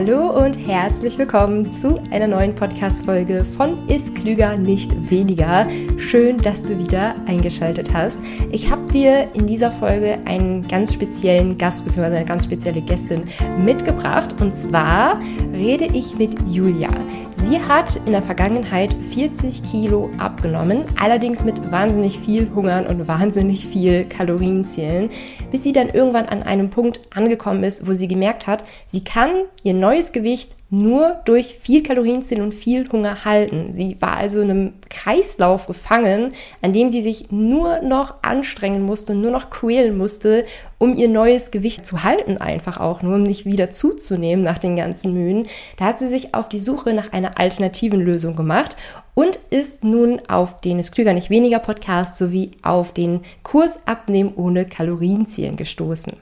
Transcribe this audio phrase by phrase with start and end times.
[0.00, 5.66] Hallo und herzlich willkommen zu einer neuen Podcast-Folge von Ist Klüger nicht weniger.
[5.98, 8.20] Schön, dass du wieder eingeschaltet hast.
[8.52, 12.14] Ich habe dir in dieser Folge einen ganz speziellen Gast bzw.
[12.14, 13.24] eine ganz spezielle Gästin
[13.58, 15.18] mitgebracht und zwar
[15.52, 16.90] rede ich mit Julia.
[17.34, 23.66] Sie hat in der Vergangenheit 40 Kilo abgenommen, allerdings mit wahnsinnig viel Hungern und wahnsinnig
[23.66, 25.10] viel Kalorienzielen,
[25.50, 29.30] bis sie dann irgendwann an einem Punkt angekommen ist, wo sie gemerkt hat, sie kann
[29.62, 33.72] ihr neues Gewicht nur durch viel Kalorienziel und viel Hunger halten.
[33.72, 39.14] Sie war also in einem Kreislauf gefangen, an dem sie sich nur noch anstrengen musste,
[39.14, 40.44] nur noch quälen musste,
[40.76, 44.76] um ihr neues Gewicht zu halten, einfach auch nur, um nicht wieder zuzunehmen nach den
[44.76, 45.48] ganzen Mühen.
[45.78, 48.76] Da hat sie sich auf die Suche nach einer alternativen Lösung gemacht
[49.18, 54.32] und ist nun auf den Es Klüger nicht weniger Podcast sowie auf den Kurs Abnehmen
[54.36, 56.12] ohne Kalorienzielen gestoßen.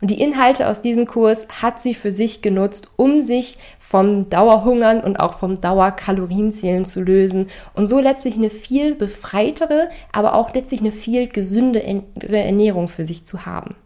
[0.00, 5.02] Und die Inhalte aus diesem Kurs hat sie für sich genutzt, um sich vom Dauerhungern
[5.02, 10.80] und auch vom Dauerkalorienzielen zu lösen und so letztlich eine viel befreitere, aber auch letztlich
[10.80, 13.76] eine viel gesündere Ernährung für sich zu haben.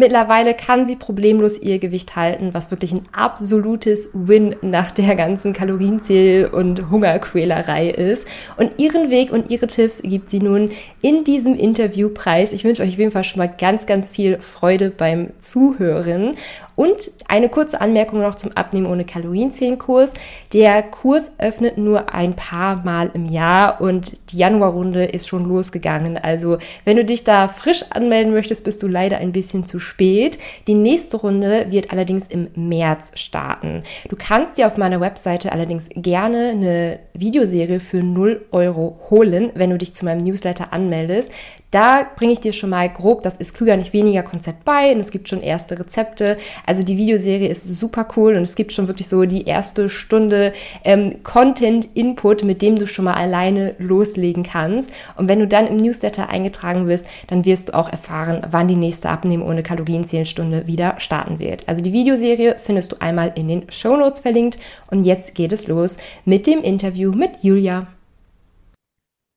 [0.00, 5.52] Mittlerweile kann sie problemlos ihr Gewicht halten, was wirklich ein absolutes Win nach der ganzen
[5.52, 8.24] Kalorienzähl- und Hungerquälerei ist.
[8.56, 10.70] Und ihren Weg und ihre Tipps gibt sie nun
[11.02, 12.52] in diesem Interviewpreis.
[12.52, 16.36] Ich wünsche euch auf jeden Fall schon mal ganz, ganz viel Freude beim Zuhören.
[16.76, 20.14] Und eine kurze Anmerkung noch zum Abnehmen ohne Kalorienzählen-Kurs.
[20.52, 26.16] Der Kurs öffnet nur ein paar Mal im Jahr und die Januarrunde ist schon losgegangen.
[26.16, 30.38] Also wenn du dich da frisch anmelden möchtest, bist du leider ein bisschen zu spät.
[30.66, 33.82] Die nächste Runde wird allerdings im März starten.
[34.08, 39.70] Du kannst dir auf meiner Webseite allerdings gerne eine Videoserie für 0 Euro holen, wenn
[39.70, 41.32] du dich zu meinem Newsletter anmeldest.
[41.70, 45.00] Da bringe ich dir schon mal grob das ist klüger nicht weniger Konzept bei und
[45.00, 46.38] es gibt schon erste Rezepte.
[46.64, 50.52] Also die Videoserie ist super cool und es gibt schon wirklich so die erste Stunde
[50.84, 54.90] ähm, Content-Input, mit dem du schon mal alleine loslegen kannst.
[55.16, 58.76] Und wenn du dann im Newsletter eingetragen wirst, dann wirst du auch erfahren, wann die
[58.76, 61.68] nächste Abnehmen ohne Kalorienzählenstunde wieder starten wird.
[61.68, 64.58] Also die Videoserie findest du einmal in den Show Notes verlinkt
[64.90, 67.86] und jetzt geht es los mit dem Interview mit Julia.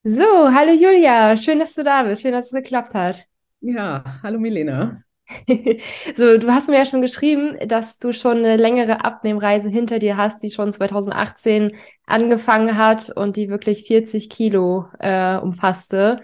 [0.04, 0.24] So,
[0.54, 3.28] hallo Julia, schön, dass du da bist, schön, dass es geklappt hat.
[3.62, 5.04] Ja, hallo Milena.
[6.16, 10.18] So, du hast mir ja schon geschrieben, dass du schon eine längere Abnehmreise hinter dir
[10.18, 11.76] hast, die schon 2018
[12.06, 16.22] angefangen hat und die wirklich 40 Kilo äh, umfasste.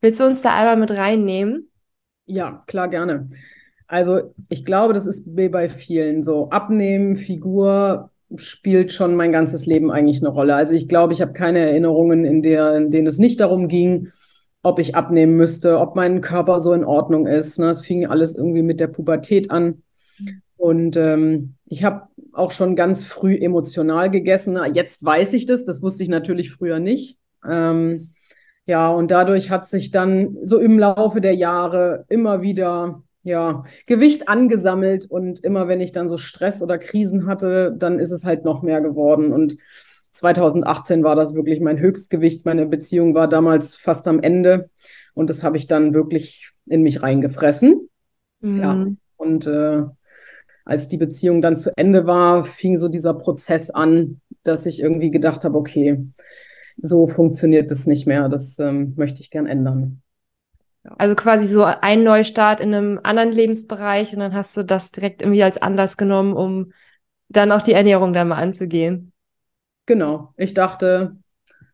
[0.00, 1.70] Willst du uns da einmal mit reinnehmen?
[2.26, 3.28] Ja, klar, gerne.
[3.86, 6.50] Also ich glaube, das ist bei vielen so.
[6.50, 10.54] Abnehmen, Figur, spielt schon mein ganzes Leben eigentlich eine Rolle.
[10.54, 14.08] Also ich glaube, ich habe keine Erinnerungen, in, der, in denen es nicht darum ging,
[14.62, 17.58] ob ich abnehmen müsste, ob mein Körper so in Ordnung ist.
[17.58, 17.70] Ne?
[17.70, 19.82] Es fing alles irgendwie mit der Pubertät an.
[20.56, 24.58] Und ähm, ich habe auch schon ganz früh emotional gegessen.
[24.72, 27.18] Jetzt weiß ich das, das wusste ich natürlich früher nicht.
[27.46, 28.10] Ähm,
[28.66, 34.28] ja, und dadurch hat sich dann so im Laufe der Jahre immer wieder ja, Gewicht
[34.28, 38.44] angesammelt und immer wenn ich dann so Stress oder Krisen hatte, dann ist es halt
[38.44, 39.32] noch mehr geworden.
[39.32, 39.56] Und
[40.10, 42.44] 2018 war das wirklich mein Höchstgewicht.
[42.44, 44.70] Meine Beziehung war damals fast am Ende
[45.14, 47.88] und das habe ich dann wirklich in mich reingefressen.
[48.40, 48.60] Mhm.
[48.60, 48.86] Ja,
[49.16, 49.82] und äh,
[50.66, 55.10] als die Beziehung dann zu Ende war, fing so dieser Prozess an, dass ich irgendwie
[55.10, 56.06] gedacht habe, okay,
[56.76, 58.28] so funktioniert das nicht mehr.
[58.28, 60.02] Das ähm, möchte ich gern ändern.
[60.98, 65.22] Also quasi so ein Neustart in einem anderen Lebensbereich und dann hast du das direkt
[65.22, 66.72] irgendwie als Anlass genommen, um
[67.28, 69.12] dann auch die Ernährung da mal anzugehen.
[69.86, 70.32] Genau.
[70.36, 71.16] Ich dachte,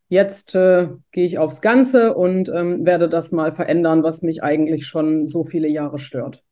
[0.09, 4.87] jetzt äh, gehe ich aufs Ganze und ähm, werde das mal verändern, was mich eigentlich
[4.87, 6.43] schon so viele Jahre stört.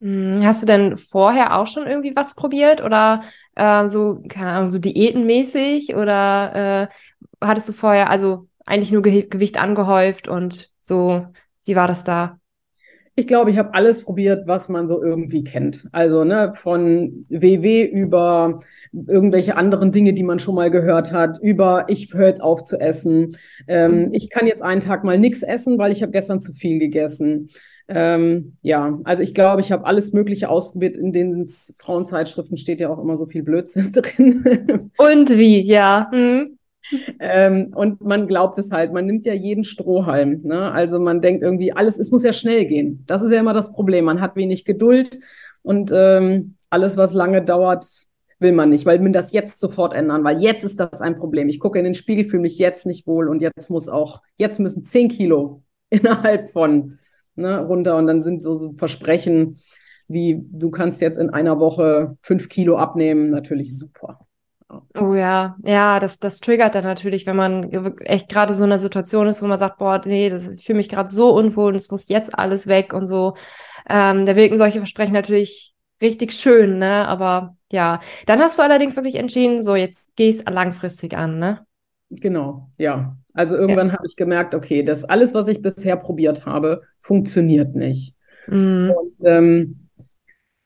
[0.00, 3.22] Hm, hast du denn vorher auch schon irgendwie was probiert oder
[3.54, 9.26] äh, so, keine Ahnung, so diätenmäßig oder äh, hattest du vorher also eigentlich nur Ge
[9.28, 11.26] Gewicht angehäuft und so
[11.64, 12.38] wie war das da?
[13.14, 15.86] Ich glaube, ich habe alles probiert, was man so irgendwie kennt.
[15.92, 18.60] Also ne, von WW über
[18.92, 22.80] irgendwelche anderen Dinge, die man schon mal gehört hat, über ich höre jetzt auf zu
[22.80, 23.36] essen.
[23.68, 26.78] Ähm, ich kann jetzt einen Tag mal nichts essen, weil ich habe gestern zu viel
[26.78, 27.50] gegessen.
[27.86, 30.96] Ähm, ja, also ich glaube, ich habe alles Mögliche ausprobiert.
[30.96, 31.48] In den
[31.80, 34.90] Frauenzeitschriften steht ja auch immer so viel Blödsinn drin.
[34.96, 36.08] Und wie, ja.
[36.12, 36.56] Hm
[37.20, 40.40] ähm, und man glaubt es halt, man nimmt ja jeden Strohhalm.
[40.42, 40.70] Ne?
[40.70, 43.04] Also man denkt irgendwie, alles, es muss ja schnell gehen.
[43.06, 44.04] Das ist ja immer das Problem.
[44.04, 45.18] Man hat wenig Geduld
[45.62, 47.86] und ähm, alles, was lange dauert,
[48.38, 51.48] will man nicht, weil man das jetzt sofort ändern, weil jetzt ist das ein Problem.
[51.48, 54.58] Ich gucke in den Spiegel, fühle mich jetzt nicht wohl und jetzt muss auch, jetzt
[54.58, 56.98] müssen zehn Kilo innerhalb von
[57.36, 59.58] ne, runter und dann sind so, so Versprechen
[60.08, 64.26] wie du kannst jetzt in einer Woche fünf Kilo abnehmen, natürlich super.
[64.98, 67.70] Oh ja, ja, das, das triggert dann natürlich, wenn man
[68.00, 70.78] echt gerade so in einer Situation ist, wo man sagt, boah, nee, das, ich fühle
[70.78, 73.34] mich gerade so unwohl und es muss jetzt alles weg und so.
[73.88, 77.06] Ähm, da wirken solche Versprechen natürlich richtig schön, ne?
[77.06, 81.66] Aber ja, dann hast du allerdings wirklich entschieden, so jetzt geh es langfristig an, ne?
[82.10, 83.16] Genau, ja.
[83.34, 83.94] Also irgendwann ja.
[83.94, 88.14] habe ich gemerkt, okay, das alles, was ich bisher probiert habe, funktioniert nicht.
[88.46, 88.92] Mhm.
[88.94, 89.88] Und ähm,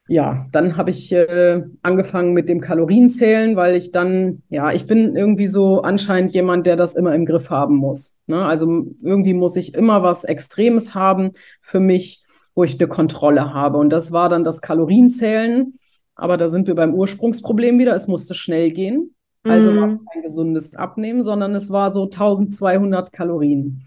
[0.07, 5.15] ja, dann habe ich äh, angefangen mit dem Kalorienzählen, weil ich dann, ja, ich bin
[5.15, 8.15] irgendwie so anscheinend jemand, der das immer im Griff haben muss.
[8.25, 8.45] Ne?
[8.45, 11.31] Also irgendwie muss ich immer was Extremes haben
[11.61, 12.23] für mich,
[12.55, 13.77] wo ich eine Kontrolle habe.
[13.77, 15.77] Und das war dann das Kalorienzählen.
[16.15, 17.93] Aber da sind wir beim Ursprungsproblem wieder.
[17.93, 19.13] Es musste schnell gehen.
[19.43, 20.05] Also war es mhm.
[20.11, 23.83] kein gesundes Abnehmen, sondern es war so 1200 Kalorien.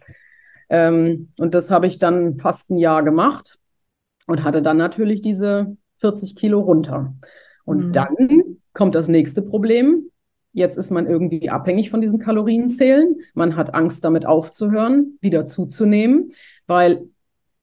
[0.69, 3.59] Ähm, und das habe ich dann fast ein Jahr gemacht
[4.27, 7.15] und hatte dann natürlich diese 40 Kilo runter.
[7.65, 7.93] Und mhm.
[7.93, 8.17] dann
[8.73, 10.11] kommt das nächste Problem.
[10.53, 13.17] Jetzt ist man irgendwie abhängig von diesem Kalorienzählen.
[13.35, 16.33] Man hat Angst, damit aufzuhören, wieder zuzunehmen,
[16.67, 17.09] weil,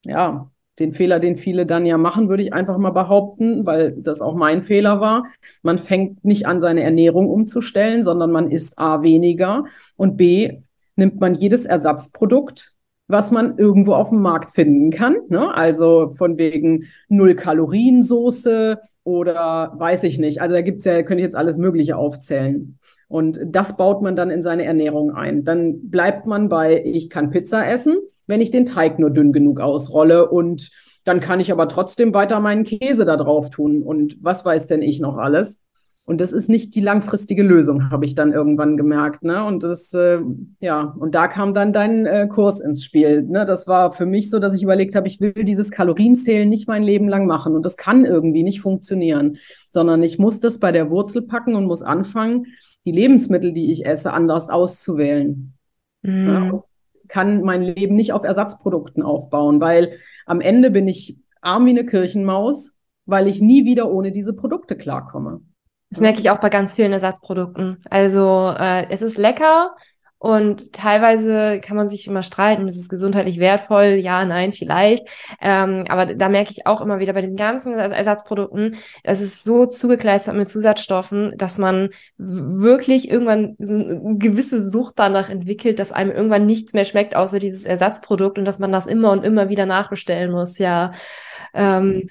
[0.04, 4.20] ja, den Fehler, den viele dann ja machen, würde ich einfach mal behaupten, weil das
[4.20, 5.24] auch mein Fehler war.
[5.62, 9.64] Man fängt nicht an, seine Ernährung umzustellen, sondern man isst A weniger
[9.96, 10.62] und B
[10.96, 12.74] nimmt man jedes Ersatzprodukt,
[13.08, 15.16] was man irgendwo auf dem Markt finden kann.
[15.28, 15.52] Ne?
[15.54, 20.40] Also von wegen Null-Kalorien-Soße oder weiß ich nicht.
[20.42, 22.78] Also da gibt's ja, könnte ich jetzt alles Mögliche aufzählen.
[23.08, 25.42] Und das baut man dann in seine Ernährung ein.
[25.42, 27.96] Dann bleibt man bei, ich kann Pizza essen,
[28.26, 30.70] wenn ich den Teig nur dünn genug ausrolle und
[31.04, 34.82] dann kann ich aber trotzdem weiter meinen Käse da drauf tun und was weiß denn
[34.82, 35.62] ich noch alles.
[36.08, 39.22] Und das ist nicht die langfristige Lösung, habe ich dann irgendwann gemerkt.
[39.22, 39.44] Ne?
[39.44, 40.20] Und das, äh,
[40.58, 43.24] ja, und da kam dann dein äh, Kurs ins Spiel.
[43.24, 43.44] Ne?
[43.44, 46.82] Das war für mich so, dass ich überlegt habe, ich will dieses Kalorienzählen nicht mein
[46.82, 47.54] Leben lang machen.
[47.54, 49.36] Und das kann irgendwie nicht funktionieren,
[49.70, 52.46] sondern ich muss das bei der Wurzel packen und muss anfangen,
[52.86, 55.52] die Lebensmittel, die ich esse, anders auszuwählen.
[56.00, 56.26] Mhm.
[56.26, 56.62] Ja?
[57.08, 61.84] kann mein Leben nicht auf Ersatzprodukten aufbauen, weil am Ende bin ich arm wie eine
[61.84, 62.74] Kirchenmaus,
[63.04, 65.40] weil ich nie wieder ohne diese Produkte klarkomme.
[65.90, 67.82] Das merke ich auch bei ganz vielen Ersatzprodukten.
[67.88, 69.74] Also äh, es ist lecker
[70.20, 73.98] und teilweise kann man sich immer streiten, ist es gesundheitlich wertvoll?
[74.00, 75.06] Ja, nein, vielleicht.
[75.40, 79.66] Ähm, aber da merke ich auch immer wieder bei den ganzen Ersatzprodukten, es ist so
[79.66, 86.46] zugekleistert mit Zusatzstoffen, dass man wirklich irgendwann eine gewisse Sucht danach entwickelt, dass einem irgendwann
[86.46, 90.32] nichts mehr schmeckt, außer dieses Ersatzprodukt und dass man das immer und immer wieder nachbestellen
[90.32, 90.58] muss.
[90.58, 90.92] Ja.
[91.54, 92.10] Ähm,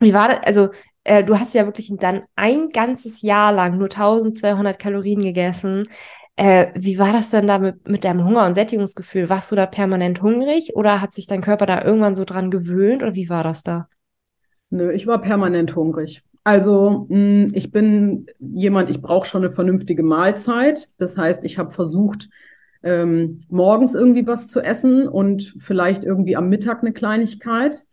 [0.00, 0.40] wie war das?
[0.42, 0.70] Also
[1.08, 5.88] äh, du hast ja wirklich dann ein ganzes Jahr lang nur 1200 Kalorien gegessen.
[6.36, 9.28] Äh, wie war das denn da mit, mit deinem Hunger und Sättigungsgefühl?
[9.28, 13.02] Warst du da permanent hungrig oder hat sich dein Körper da irgendwann so dran gewöhnt
[13.02, 13.88] oder wie war das da?
[14.70, 16.22] Nö, ich war permanent hungrig.
[16.44, 20.90] Also mh, hm, ich bin jemand, ich brauche schon eine vernünftige Mahlzeit.
[20.98, 22.28] Das heißt, ich habe versucht,
[22.82, 27.86] ähm, morgens irgendwie was zu essen und vielleicht irgendwie am Mittag eine Kleinigkeit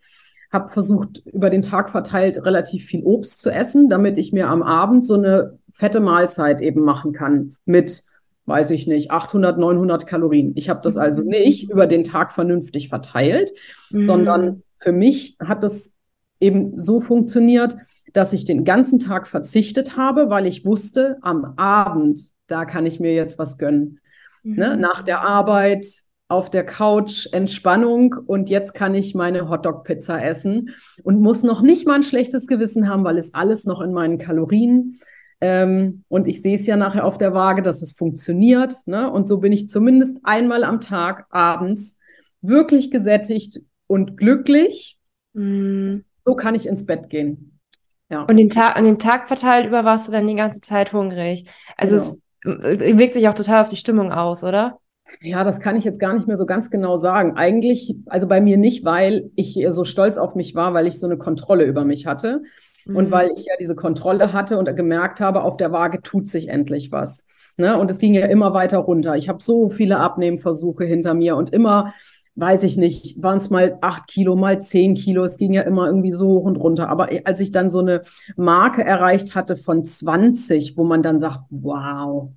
[0.52, 4.62] habe versucht, über den Tag verteilt relativ viel Obst zu essen, damit ich mir am
[4.62, 8.04] Abend so eine fette Mahlzeit eben machen kann mit,
[8.46, 10.52] weiß ich nicht, 800, 900 Kalorien.
[10.56, 11.28] Ich habe das also mhm.
[11.28, 13.52] nicht über den Tag vernünftig verteilt,
[13.90, 14.02] mhm.
[14.02, 15.92] sondern für mich hat das
[16.40, 17.76] eben so funktioniert,
[18.12, 23.00] dass ich den ganzen Tag verzichtet habe, weil ich wusste, am Abend, da kann ich
[23.00, 24.00] mir jetzt was gönnen.
[24.42, 24.52] Ne?
[24.52, 24.56] Mhm.
[24.56, 24.76] Ne?
[24.76, 25.86] Nach der Arbeit
[26.28, 31.86] auf der Couch Entspannung und jetzt kann ich meine Hotdog-Pizza essen und muss noch nicht
[31.86, 34.98] mal ein schlechtes Gewissen haben, weil es alles noch in meinen Kalorien.
[35.40, 38.74] Ähm, und ich sehe es ja nachher auf der Waage, dass es funktioniert.
[38.86, 39.10] Ne?
[39.10, 41.96] Und so bin ich zumindest einmal am Tag abends
[42.40, 44.98] wirklich gesättigt und glücklich.
[45.34, 45.98] Mm.
[46.24, 47.60] So kann ich ins Bett gehen.
[48.08, 48.22] Ja.
[48.22, 51.48] Und den Tag, an den Tag verteilt über warst du dann die ganze Zeit hungrig.
[51.76, 52.58] Also genau.
[52.62, 54.80] es äh, wirkt sich auch total auf die Stimmung aus, oder?
[55.20, 57.36] Ja, das kann ich jetzt gar nicht mehr so ganz genau sagen.
[57.36, 61.06] Eigentlich, also bei mir nicht, weil ich so stolz auf mich war, weil ich so
[61.06, 62.42] eine Kontrolle über mich hatte
[62.84, 62.96] mhm.
[62.96, 66.48] und weil ich ja diese Kontrolle hatte und gemerkt habe, auf der Waage tut sich
[66.48, 67.24] endlich was.
[67.56, 67.78] Ne?
[67.78, 69.16] Und es ging ja immer weiter runter.
[69.16, 71.94] Ich habe so viele Abnehmversuche hinter mir und immer,
[72.34, 75.24] weiß ich nicht, waren es mal acht Kilo, mal zehn Kilo.
[75.24, 76.90] Es ging ja immer irgendwie so hoch und runter.
[76.90, 78.02] Aber als ich dann so eine
[78.36, 82.30] Marke erreicht hatte von 20, wo man dann sagt, wow,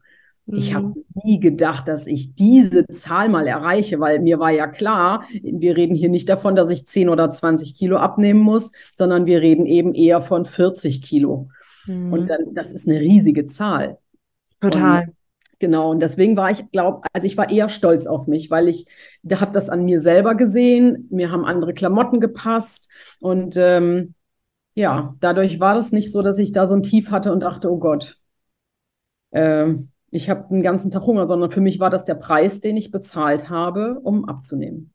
[0.52, 1.04] ich habe mhm.
[1.24, 5.96] nie gedacht, dass ich diese Zahl mal erreiche, weil mir war ja klar, wir reden
[5.96, 9.94] hier nicht davon, dass ich 10 oder 20 Kilo abnehmen muss, sondern wir reden eben
[9.94, 11.50] eher von 40 Kilo.
[11.86, 12.14] Mhm.
[12.14, 13.98] Und dann, das ist eine riesige Zahl.
[14.62, 15.04] Total.
[15.04, 15.16] Und,
[15.60, 15.92] genau.
[15.92, 18.86] Und deswegen war ich, glaube, also ich war eher stolz auf mich, weil ich,
[19.24, 21.08] da habe das an mir selber gesehen.
[21.12, 22.90] Mir haben andere Klamotten gepasst
[23.20, 24.16] und ähm,
[24.74, 27.70] ja, dadurch war das nicht so, dass ich da so ein Tief hatte und dachte,
[27.72, 28.18] oh Gott,
[29.32, 29.74] äh,
[30.12, 32.92] ich habe den ganzen Tag Hunger, sondern für mich war das der Preis, den ich
[32.92, 34.92] bezahlt habe, um abzunehmen.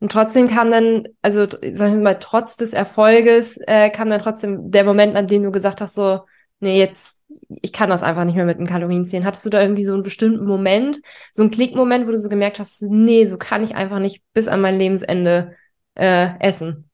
[0.00, 4.70] Und trotzdem kam dann, also sagen wir mal, trotz des Erfolges, äh, kam dann trotzdem
[4.70, 6.20] der Moment, an dem du gesagt hast, so,
[6.60, 7.16] nee, jetzt,
[7.62, 9.24] ich kann das einfach nicht mehr mit den Kalorien zählen.
[9.24, 11.00] Hattest du da irgendwie so einen bestimmten Moment,
[11.32, 14.46] so einen Klickmoment, wo du so gemerkt hast, nee, so kann ich einfach nicht bis
[14.46, 15.56] an mein Lebensende
[15.94, 16.88] äh, essen?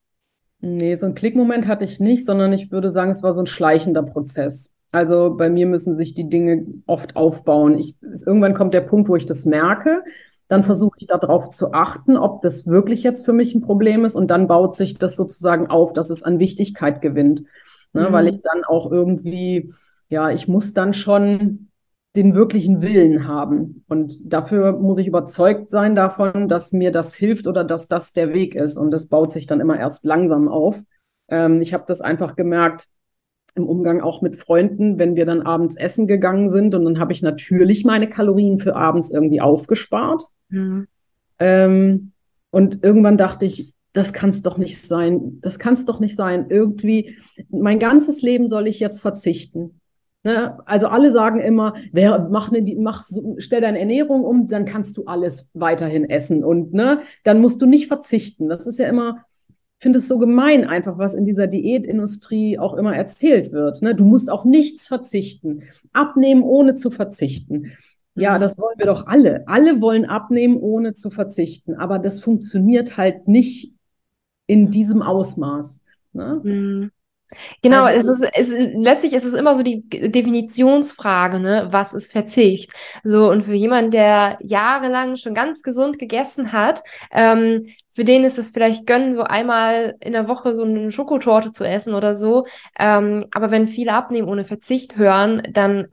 [0.60, 3.46] Nee, so einen Klickmoment hatte ich nicht, sondern ich würde sagen, es war so ein
[3.46, 4.73] schleichender Prozess.
[4.94, 7.76] Also bei mir müssen sich die Dinge oft aufbauen.
[7.78, 10.04] Ich, irgendwann kommt der Punkt, wo ich das merke.
[10.46, 14.14] Dann versuche ich darauf zu achten, ob das wirklich jetzt für mich ein Problem ist.
[14.14, 17.42] Und dann baut sich das sozusagen auf, dass es an Wichtigkeit gewinnt.
[17.92, 18.08] Ne?
[18.08, 18.12] Mhm.
[18.12, 19.74] Weil ich dann auch irgendwie,
[20.10, 21.70] ja, ich muss dann schon
[22.14, 23.84] den wirklichen Willen haben.
[23.88, 28.32] Und dafür muss ich überzeugt sein davon, dass mir das hilft oder dass das der
[28.32, 28.76] Weg ist.
[28.76, 30.80] Und das baut sich dann immer erst langsam auf.
[31.26, 32.86] Ähm, ich habe das einfach gemerkt
[33.54, 36.74] im Umgang auch mit Freunden, wenn wir dann abends essen gegangen sind.
[36.74, 40.24] Und dann habe ich natürlich meine Kalorien für abends irgendwie aufgespart.
[40.48, 40.86] Mhm.
[41.38, 42.12] Ähm,
[42.50, 45.38] und irgendwann dachte ich, das kann es doch nicht sein.
[45.40, 46.46] Das kann es doch nicht sein.
[46.48, 47.16] Irgendwie,
[47.48, 49.80] mein ganzes Leben soll ich jetzt verzichten.
[50.24, 50.58] Ne?
[50.66, 53.04] Also alle sagen immer, wer, mach ne, mach,
[53.38, 57.66] stell deine Ernährung um, dann kannst du alles weiterhin essen und ne, dann musst du
[57.66, 58.48] nicht verzichten.
[58.48, 59.24] Das ist ja immer,
[59.84, 63.82] finde es so gemein einfach, was in dieser Diätindustrie auch immer erzählt wird.
[63.82, 63.94] Ne?
[63.94, 65.64] Du musst auf nichts verzichten.
[65.92, 67.72] Abnehmen, ohne zu verzichten.
[68.14, 68.40] Ja, mhm.
[68.40, 69.46] das wollen wir doch alle.
[69.46, 71.74] Alle wollen abnehmen, ohne zu verzichten.
[71.74, 73.74] Aber das funktioniert halt nicht
[74.46, 75.82] in diesem Ausmaß.
[76.14, 76.40] Ne?
[76.42, 76.90] Mhm.
[77.62, 81.68] Genau, also, es ist, es, letztlich ist es immer so die Definitionsfrage, ne?
[81.70, 82.72] Was ist Verzicht?
[83.02, 88.38] So, und für jemanden, der jahrelang schon ganz gesund gegessen hat, ähm, für den ist
[88.38, 92.46] es vielleicht gönnen, so einmal in der Woche so eine Schokotorte zu essen oder so.
[92.78, 95.86] Ähm, aber wenn viele abnehmen ohne Verzicht hören, dann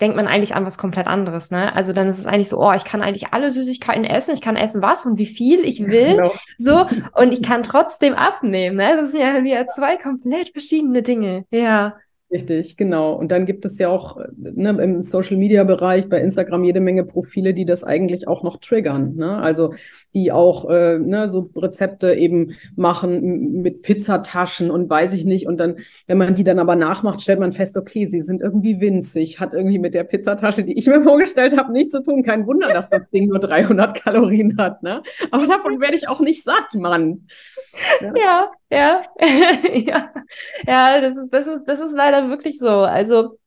[0.00, 1.74] denkt man eigentlich an was komplett anderes, ne?
[1.74, 4.56] Also dann ist es eigentlich so, oh, ich kann eigentlich alle Süßigkeiten essen, ich kann
[4.56, 6.32] essen was und wie viel ich will, genau.
[6.56, 8.96] so und ich kann trotzdem abnehmen, ne?
[8.96, 11.96] Das sind ja wieder zwei komplett verschiedene Dinge, ja.
[12.32, 13.14] Richtig, genau.
[13.14, 17.64] Und dann gibt es ja auch ne, im Social-Media-Bereich bei Instagram jede Menge Profile, die
[17.64, 19.16] das eigentlich auch noch triggern.
[19.16, 19.36] Ne?
[19.36, 19.74] Also
[20.14, 25.48] die auch äh, ne, so Rezepte eben machen mit Pizzataschen und weiß ich nicht.
[25.48, 28.80] Und dann, wenn man die dann aber nachmacht, stellt man fest, okay, sie sind irgendwie
[28.80, 32.22] winzig, hat irgendwie mit der Pizzatasche, die ich mir vorgestellt habe, nichts zu tun.
[32.22, 34.84] Kein Wunder, dass das Ding nur 300 Kalorien hat.
[34.84, 35.02] Ne?
[35.32, 37.26] Aber davon werde ich auch nicht satt, Mann.
[38.00, 38.50] Ja, ja,
[39.74, 40.12] ja,
[40.66, 42.68] ja, das ist, das ist, das ist leider wirklich so.
[42.68, 43.38] Also,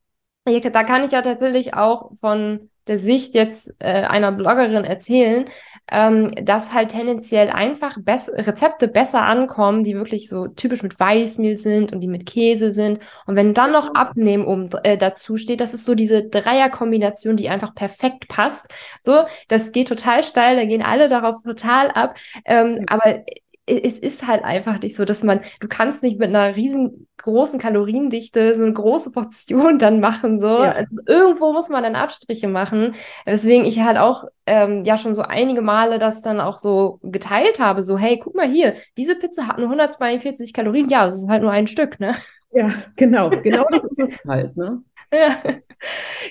[0.45, 5.45] da kann ich ja tatsächlich auch von der Sicht jetzt äh, einer Bloggerin erzählen,
[5.89, 11.55] ähm, dass halt tendenziell einfach bess Rezepte besser ankommen, die wirklich so typisch mit Weißmehl
[11.57, 12.99] sind und die mit Käse sind.
[13.25, 17.47] Und wenn dann noch Abnehmen um äh, dazu steht, das ist so diese Dreierkombination, die
[17.49, 18.67] einfach perfekt passt.
[19.01, 22.17] So, das geht total steil, da gehen alle darauf total ab.
[22.45, 23.23] Ähm, aber
[23.65, 28.55] es ist halt einfach nicht so, dass man, du kannst nicht mit einer riesengroßen Kaloriendichte
[28.57, 30.47] so eine große Portion dann machen, so.
[30.47, 30.71] Ja.
[30.73, 32.95] Also irgendwo muss man dann Abstriche machen.
[33.25, 37.59] Deswegen ich halt auch ähm, ja schon so einige Male das dann auch so geteilt
[37.59, 41.29] habe, so, hey, guck mal hier, diese Pizza hat nur 142 Kalorien, ja, das ist
[41.29, 42.15] halt nur ein Stück, ne?
[42.51, 44.83] Ja, genau, genau das ist es halt, ne?
[45.13, 45.37] Ja,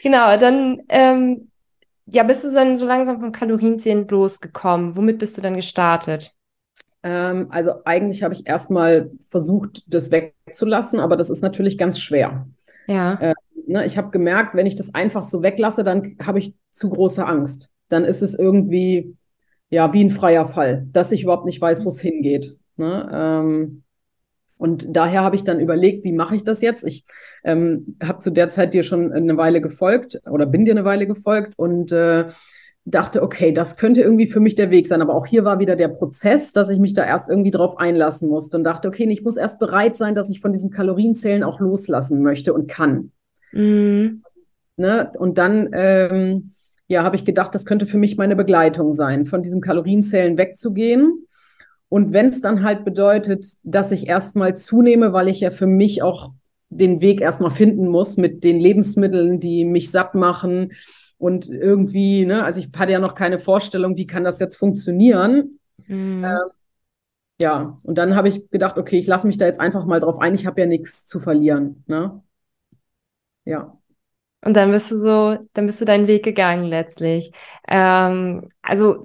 [0.02, 1.52] genau, dann, ähm,
[2.06, 4.96] ja, bist du dann so langsam vom Kalorienzählen losgekommen?
[4.96, 6.34] Womit bist du dann gestartet?
[7.02, 12.46] Ähm, also eigentlich habe ich erstmal versucht, das wegzulassen, aber das ist natürlich ganz schwer.
[12.86, 13.14] Ja.
[13.14, 13.34] Äh,
[13.66, 17.24] ne, ich habe gemerkt, wenn ich das einfach so weglasse, dann habe ich zu große
[17.26, 17.70] Angst.
[17.88, 19.16] Dann ist es irgendwie
[19.70, 22.56] ja wie ein freier Fall, dass ich überhaupt nicht weiß, wo es hingeht.
[22.76, 23.08] Ne?
[23.12, 23.82] Ähm,
[24.62, 26.84] und daher habe ich dann überlegt, wie mache ich das jetzt?
[26.84, 27.04] Ich
[27.42, 31.08] ähm, habe zu der Zeit dir schon eine Weile gefolgt oder bin dir eine Weile
[31.08, 32.26] gefolgt und äh,
[32.84, 35.02] dachte, okay, das könnte irgendwie für mich der Weg sein.
[35.02, 38.28] Aber auch hier war wieder der Prozess, dass ich mich da erst irgendwie drauf einlassen
[38.28, 41.60] musste und dachte, okay, ich muss erst bereit sein, dass ich von diesem Kalorienzählen auch
[41.60, 43.12] loslassen möchte und kann.
[43.52, 44.22] Mhm.
[44.76, 45.12] Ne?
[45.16, 46.50] Und dann, ähm,
[46.88, 51.26] ja, habe ich gedacht, das könnte für mich meine Begleitung sein, von diesem Kalorienzählen wegzugehen.
[51.88, 56.02] Und wenn es dann halt bedeutet, dass ich erstmal zunehme, weil ich ja für mich
[56.02, 56.32] auch
[56.70, 60.72] den Weg erstmal finden muss mit den Lebensmitteln, die mich satt machen,
[61.22, 65.60] und irgendwie, ne, also ich hatte ja noch keine Vorstellung, wie kann das jetzt funktionieren.
[65.86, 66.24] Mhm.
[66.24, 66.50] Ähm,
[67.38, 70.18] ja, und dann habe ich gedacht, okay, ich lasse mich da jetzt einfach mal drauf
[70.18, 71.84] ein, ich habe ja nichts zu verlieren.
[71.86, 72.20] Ne?
[73.44, 73.78] Ja.
[74.44, 77.30] Und dann bist du so, dann bist du deinen Weg gegangen letztlich.
[77.68, 79.04] Ähm, also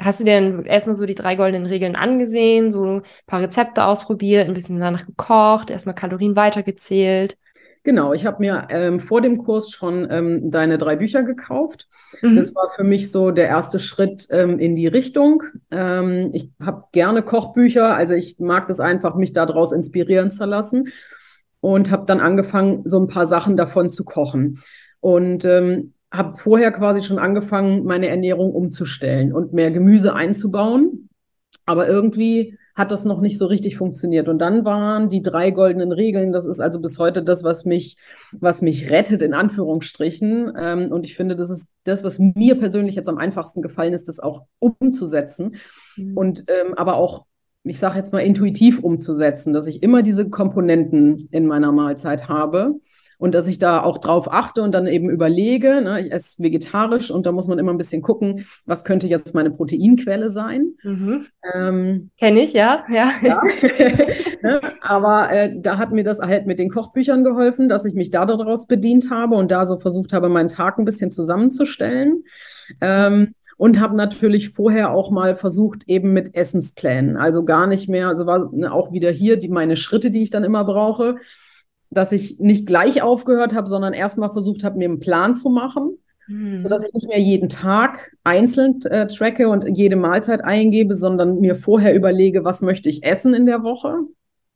[0.00, 4.48] hast du dir erstmal so die drei goldenen Regeln angesehen, so ein paar Rezepte ausprobiert,
[4.48, 7.36] ein bisschen danach gekocht, erstmal Kalorien weitergezählt?
[7.84, 11.88] Genau, ich habe mir ähm, vor dem Kurs schon ähm, deine drei Bücher gekauft.
[12.22, 12.36] Mhm.
[12.36, 15.42] Das war für mich so der erste Schritt ähm, in die Richtung.
[15.70, 20.88] Ähm, ich habe gerne Kochbücher, also ich mag das einfach, mich daraus inspirieren zu lassen
[21.60, 24.60] und habe dann angefangen, so ein paar Sachen davon zu kochen.
[25.00, 31.08] Und ähm, habe vorher quasi schon angefangen, meine Ernährung umzustellen und mehr Gemüse einzubauen.
[31.66, 34.28] Aber irgendwie hat das noch nicht so richtig funktioniert.
[34.28, 37.96] Und dann waren die drei goldenen Regeln, das ist also bis heute das, was mich,
[38.30, 40.52] was mich rettet, in Anführungsstrichen.
[40.56, 44.06] Ähm, und ich finde, das ist das, was mir persönlich jetzt am einfachsten gefallen ist,
[44.06, 45.56] das auch umzusetzen.
[45.96, 46.16] Mhm.
[46.16, 47.26] Und ähm, aber auch,
[47.64, 52.76] ich sage jetzt mal, intuitiv umzusetzen, dass ich immer diese Komponenten in meiner Mahlzeit habe
[53.18, 57.10] und dass ich da auch drauf achte und dann eben überlege, ne, ich esse vegetarisch
[57.10, 60.74] und da muss man immer ein bisschen gucken, was könnte jetzt meine Proteinquelle sein.
[60.84, 61.26] Mhm.
[61.54, 62.84] Ähm, Kenne ich, ja.
[62.88, 63.10] ja.
[63.22, 63.42] ja.
[64.40, 68.12] Ne, aber äh, da hat mir das halt mit den Kochbüchern geholfen, dass ich mich
[68.12, 72.22] da daraus bedient habe und da so versucht habe, meinen Tag ein bisschen zusammenzustellen.
[72.80, 78.06] Ähm, und habe natürlich vorher auch mal versucht, eben mit Essensplänen, also gar nicht mehr,
[78.06, 81.16] also war ne, auch wieder hier die, meine Schritte, die ich dann immer brauche
[81.90, 85.98] dass ich nicht gleich aufgehört habe, sondern erstmal versucht habe, mir einen Plan zu machen,
[86.26, 86.58] mhm.
[86.58, 91.54] sodass ich nicht mehr jeden Tag einzeln äh, tracke und jede Mahlzeit eingebe, sondern mir
[91.54, 93.96] vorher überlege, was möchte ich essen in der Woche.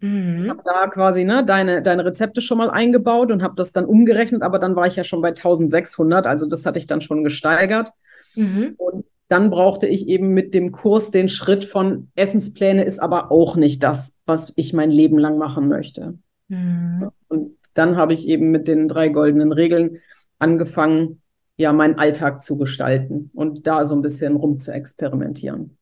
[0.01, 0.45] Mhm.
[0.45, 3.87] Ich habe da quasi ne, deine, deine Rezepte schon mal eingebaut und habe das dann
[3.87, 7.25] umgerechnet, aber dann war ich ja schon bei 1600, also das hatte ich dann schon
[7.25, 7.93] gesteigert.
[8.35, 8.75] Mhm.
[8.77, 13.57] Und dann brauchte ich eben mit dem Kurs den Schritt von Essenspläne ist aber auch
[13.57, 16.19] nicht das, was ich mein Leben lang machen möchte.
[16.49, 17.11] Mhm.
[17.33, 19.99] Und dann habe ich eben mit den drei goldenen Regeln
[20.39, 21.23] angefangen,
[21.57, 25.79] ja, meinen Alltag zu gestalten und da so ein bisschen rum zu experimentieren.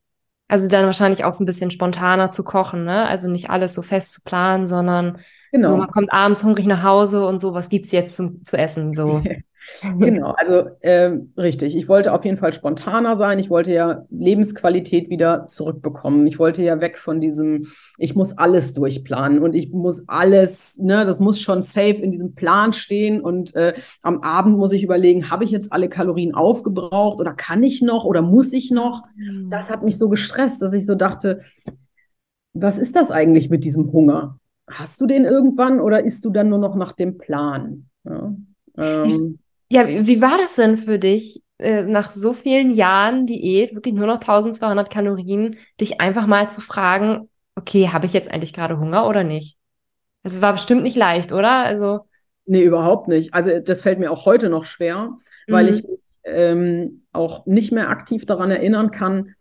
[0.46, 3.06] Also dann wahrscheinlich auch so ein bisschen spontaner zu kochen, ne?
[3.06, 5.18] Also nicht alles so fest zu planen, sondern
[5.52, 5.70] genau.
[5.70, 8.56] so, man kommt abends hungrig nach Hause und so, was gibt es jetzt zum, zu
[8.56, 8.94] essen?
[8.94, 9.22] So.
[9.98, 11.76] Genau, also äh, richtig.
[11.76, 13.38] Ich wollte auf jeden Fall spontaner sein.
[13.38, 16.26] Ich wollte ja Lebensqualität wieder zurückbekommen.
[16.26, 17.66] Ich wollte ja weg von diesem,
[17.98, 22.34] ich muss alles durchplanen und ich muss alles, ne, das muss schon safe in diesem
[22.34, 23.20] Plan stehen.
[23.20, 27.62] Und äh, am Abend muss ich überlegen, habe ich jetzt alle Kalorien aufgebraucht oder kann
[27.62, 29.02] ich noch oder muss ich noch?
[29.16, 29.50] Mhm.
[29.50, 31.42] Das hat mich so gestresst, dass ich so dachte,
[32.52, 34.38] was ist das eigentlich mit diesem Hunger?
[34.68, 37.86] Hast du den irgendwann oder isst du dann nur noch nach dem Plan?
[38.04, 38.34] Ja.
[38.76, 39.38] Ähm,
[39.70, 44.06] ja, wie war das denn für dich, äh, nach so vielen Jahren Diät, wirklich nur
[44.06, 49.06] noch 1200 Kalorien, dich einfach mal zu fragen, okay, habe ich jetzt eigentlich gerade Hunger
[49.06, 49.56] oder nicht?
[50.22, 51.50] Das war bestimmt nicht leicht, oder?
[51.50, 52.00] Also.
[52.46, 53.32] Nee, überhaupt nicht.
[53.32, 55.10] Also das fällt mir auch heute noch schwer,
[55.46, 55.52] mhm.
[55.52, 55.84] weil ich
[56.24, 59.34] ähm, auch nicht mehr aktiv daran erinnern kann,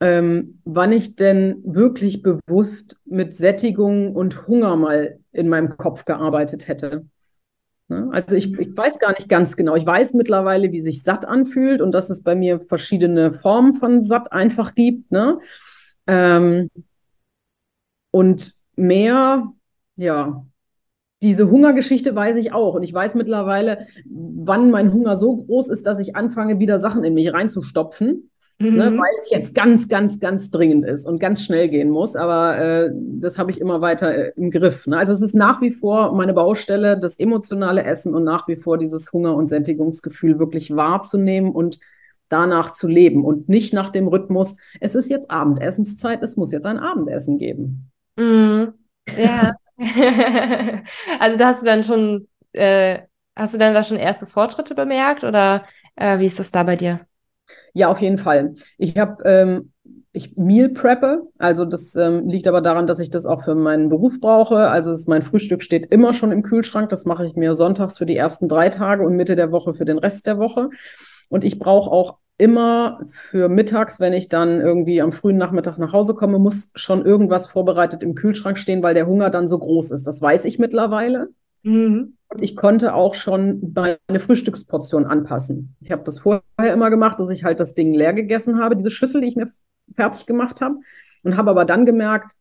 [0.00, 6.68] ähm, wann ich denn wirklich bewusst mit Sättigung und Hunger mal in meinem Kopf gearbeitet
[6.68, 7.06] hätte.
[7.88, 8.08] Ne?
[8.12, 9.76] Also ich, ich weiß gar nicht ganz genau.
[9.76, 14.02] Ich weiß mittlerweile, wie sich satt anfühlt und dass es bei mir verschiedene Formen von
[14.02, 15.10] satt einfach gibt.
[15.12, 15.38] Ne?
[16.06, 16.70] Ähm,
[18.10, 19.52] und mehr,
[19.96, 20.44] ja,
[21.22, 22.74] diese Hungergeschichte weiß ich auch.
[22.74, 27.02] Und ich weiß mittlerweile, wann mein Hunger so groß ist, dass ich anfange, wieder Sachen
[27.02, 28.30] in mich reinzustopfen.
[28.58, 28.76] Ne, mhm.
[28.76, 32.14] Ne, weil es jetzt ganz, ganz, ganz dringend ist und ganz schnell gehen muss.
[32.14, 34.86] Aber äh, das habe ich immer weiter äh, im Griff.
[34.86, 34.96] Ne?
[34.96, 38.78] Also es ist nach wie vor meine Baustelle, das emotionale Essen und nach wie vor
[38.78, 41.80] dieses Hunger- und Sättigungsgefühl wirklich wahrzunehmen und
[42.28, 46.66] danach zu leben und nicht nach dem Rhythmus, es ist jetzt Abendessenszeit, es muss jetzt
[46.66, 47.90] ein Abendessen geben.
[48.16, 48.72] Mhm.
[49.18, 49.56] Ja.
[51.18, 53.00] also da hast du dann schon, äh,
[53.34, 55.64] hast du dann da schon erste Fortschritte bemerkt oder
[55.96, 57.00] äh, wie ist das da bei dir?
[57.72, 58.54] Ja, auf jeden Fall.
[58.78, 59.72] Ich habe ähm,
[60.12, 63.88] ich Meal preppe, also das ähm, liegt aber daran, dass ich das auch für meinen
[63.88, 64.68] Beruf brauche.
[64.70, 66.88] Also ist, mein Frühstück steht immer schon im Kühlschrank.
[66.88, 69.84] Das mache ich mir sonntags für die ersten drei Tage und Mitte der Woche für
[69.84, 70.70] den Rest der Woche.
[71.28, 75.92] Und ich brauche auch immer für mittags, wenn ich dann irgendwie am frühen Nachmittag nach
[75.92, 79.90] Hause komme, muss schon irgendwas vorbereitet im Kühlschrank stehen, weil der Hunger dann so groß
[79.90, 80.06] ist.
[80.06, 81.28] Das weiß ich mittlerweile.
[81.64, 82.16] Mhm.
[82.40, 85.76] Ich konnte auch schon meine Frühstücksportion anpassen.
[85.80, 88.90] Ich habe das vorher immer gemacht, dass ich halt das Ding leer gegessen habe, diese
[88.90, 89.50] Schüssel, die ich mir
[89.94, 90.76] fertig gemacht habe.
[91.22, 92.32] Und habe aber dann gemerkt,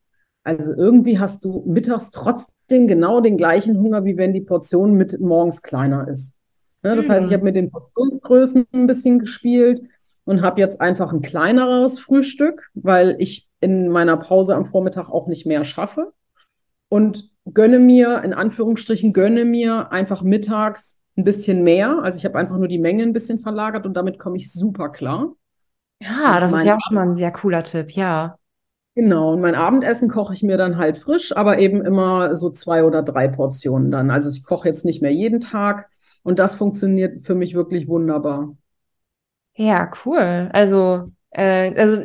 [0.43, 5.19] also irgendwie hast du mittags trotzdem genau den gleichen Hunger, wie wenn die Portion mit
[5.21, 6.35] morgens kleiner ist.
[6.83, 7.11] Ja, das mhm.
[7.11, 7.35] heißt, ich mhm.
[7.35, 9.81] habe mit den Portionsgrößen ein bisschen gespielt
[10.25, 15.27] und habe jetzt einfach ein kleineres Frühstück, weil ich in meiner Pause am Vormittag auch
[15.27, 16.11] nicht mehr schaffe.
[16.89, 21.99] Und gönne mir, in Anführungsstrichen, gönne mir einfach mittags ein bisschen mehr.
[22.01, 24.89] Also ich habe einfach nur die Menge ein bisschen verlagert und damit komme ich super
[24.89, 25.33] klar.
[25.99, 28.37] Ja, das ist ja auch schon mal ein sehr cooler Tipp, ja.
[28.95, 32.83] Genau, und mein Abendessen koche ich mir dann halt frisch, aber eben immer so zwei
[32.83, 34.11] oder drei Portionen dann.
[34.11, 35.89] Also ich koche jetzt nicht mehr jeden Tag
[36.21, 38.55] und das funktioniert für mich wirklich wunderbar.
[39.55, 40.49] Ja, cool.
[40.51, 42.03] Also, äh, also,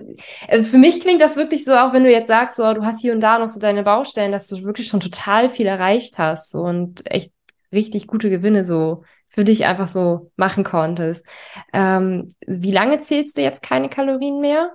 [0.48, 3.00] also für mich klingt das wirklich so, auch wenn du jetzt sagst, so, du hast
[3.00, 6.50] hier und da noch so deine Baustellen, dass du wirklich schon total viel erreicht hast
[6.50, 7.32] so, und echt
[7.72, 11.24] richtig gute Gewinne so für dich einfach so machen konntest.
[11.72, 14.72] Ähm, wie lange zählst du jetzt keine Kalorien mehr?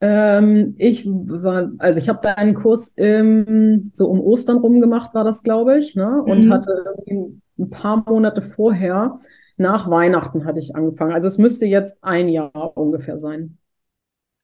[0.00, 5.14] Ähm, ich war, also ich habe da einen Kurs ähm, so um Ostern rum gemacht,
[5.14, 6.22] war das, glaube ich, ne?
[6.22, 6.50] Und Mhm.
[6.50, 9.18] hatte ein paar Monate vorher,
[9.56, 11.12] nach Weihnachten hatte ich angefangen.
[11.12, 13.58] Also es müsste jetzt ein Jahr ungefähr sein.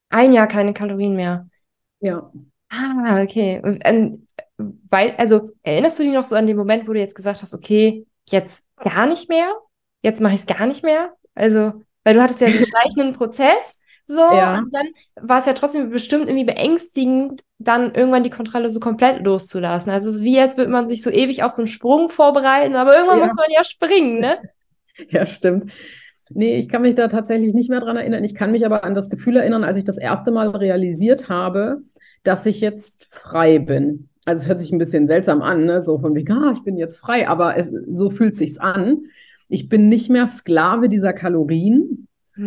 [0.08, 1.48] Ein Jahr keine Kalorien mehr.
[2.00, 2.30] Ja.
[2.68, 3.60] Ah, okay.
[3.62, 4.26] Und, ähm,
[4.58, 7.54] weil, also erinnerst du dich noch so an den Moment, wo du jetzt gesagt hast,
[7.54, 9.52] okay, jetzt gar nicht mehr?
[10.02, 11.12] Jetzt mache ich es gar nicht mehr?
[11.34, 11.72] Also,
[12.04, 14.58] weil du hattest ja diesen schleichenden Prozess, so, Ja.
[14.58, 14.86] und dann
[15.20, 19.92] war es ja trotzdem bestimmt irgendwie beängstigend, dann irgendwann die Kontrolle so komplett loszulassen.
[19.92, 22.74] Also es ist wie, als würde man sich so ewig auf so einen Sprung vorbereiten,
[22.74, 23.24] aber irgendwann Ja.
[23.26, 24.38] muss man ja springen, ne?
[25.08, 25.72] Ja, stimmt.
[26.32, 28.22] Nee, ich kann mich da tatsächlich nicht mehr dran erinnern.
[28.22, 31.82] Ich kann mich aber an das Gefühl erinnern, als ich das erste Mal realisiert habe,
[32.22, 34.08] dass ich jetzt frei bin.
[34.24, 35.82] Also es hört sich ein bisschen seltsam an, ne?
[35.82, 39.06] So von wegen, ah, ich bin jetzt frei, aber es, so fühlt sich's an.
[39.48, 42.06] Ich bin nicht mehr Sklave dieser Kalorien.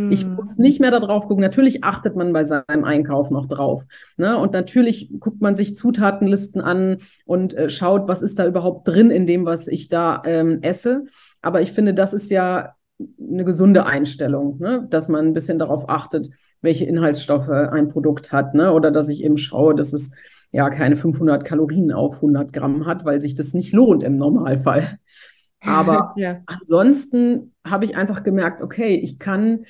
[0.09, 0.35] Ich Hm.
[0.35, 1.41] muss nicht mehr darauf gucken.
[1.41, 3.83] Natürlich achtet man bei seinem Einkauf noch drauf.
[4.17, 4.37] Ne?
[4.37, 9.11] Und natürlich guckt man sich Zutatenlisten an und äh, schaut, was ist da überhaupt drin
[9.11, 11.05] in dem, was ich da ähm, esse.
[11.43, 12.73] Aber ich finde, das ist ja
[13.19, 14.87] eine gesunde Einstellung, ne?
[14.89, 16.29] Dass man ein bisschen darauf achtet,
[16.61, 18.55] welche Inhaltsstoffe ein Produkt hat.
[18.55, 18.73] Ne?
[18.73, 20.11] Oder dass ich eben schaue, dass es
[20.51, 24.99] ja keine 500 Kalorien auf 100 Gramm hat, weil sich das nicht lohnt im Normalfall.
[25.61, 26.41] Aber Ja.
[26.45, 29.65] ansonsten habe ich einfach gemerkt, okay, ich kann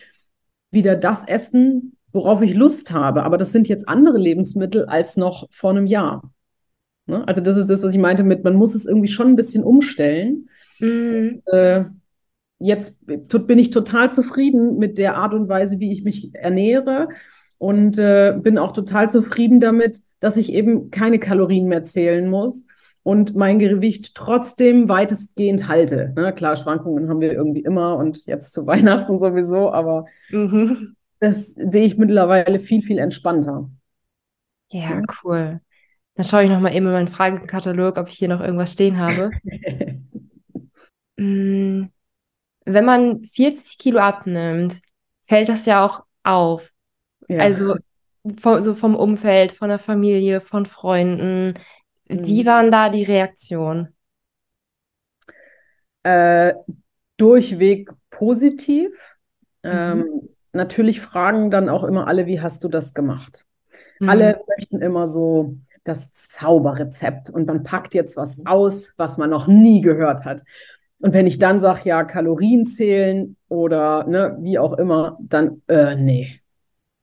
[0.72, 3.24] wieder das essen, worauf ich Lust habe.
[3.24, 6.32] Aber das sind jetzt andere Lebensmittel als noch vor einem Jahr.
[7.06, 7.28] Ne?
[7.28, 9.64] Also das ist das, was ich meinte mit, man muss es irgendwie schon ein bisschen
[9.64, 10.50] umstellen.
[10.84, 11.42] Hm.
[11.46, 11.86] Äh,
[12.60, 17.10] jetzt bin ich total zufrieden mit der Art und Weise, wie ich mich ernähre
[17.58, 22.66] und äh, bin auch total zufrieden damit, dass ich eben keine Kalorien mehr zählen muss
[23.04, 26.14] und mein Gewicht trotzdem weitestgehend halte.
[26.16, 26.34] Ne?
[26.34, 30.96] Klar, Schwankungen haben wir irgendwie immer und jetzt zu Weihnachten sowieso, aber Mhm.
[31.20, 33.70] das sehe ich mittlerweile viel, viel entspannter.
[34.72, 35.62] Ja, cool.
[36.16, 38.98] Dann schaue ich noch mal eben in meinen Fragenkatalog, ob ich hier noch irgendwas stehen
[38.98, 39.32] habe.
[41.18, 41.86] Mm,
[42.66, 44.82] Wenn man 40 Kilo abnimmt,
[45.28, 46.74] fällt das ja auch auf.
[47.28, 47.40] Ja.
[47.40, 47.76] Also
[48.40, 51.56] vom, so vom Umfeld, von der Familie, von Freunden.
[52.08, 52.48] Wie Mhm.
[52.48, 53.96] waren da die Reaktionen?
[56.04, 56.54] Äh,
[57.18, 58.92] durchweg positiv.
[59.64, 59.72] Mhm.
[59.72, 63.46] Ähm, natürlich fragen dann auch immer alle, wie hast du das gemacht?
[64.00, 64.10] Mhm.
[64.10, 69.48] Alle möchten immer so das Zauberrezept und man packt jetzt was aus, was man noch
[69.48, 70.44] nie gehört hat.
[71.04, 75.98] Und wenn ich dann sage, ja, Kalorien zählen oder ne, wie auch immer, dann, äh,
[75.98, 76.40] nee,